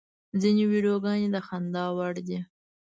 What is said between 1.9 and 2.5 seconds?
وړ دي.